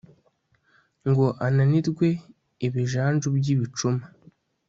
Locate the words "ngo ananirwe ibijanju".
1.09-3.27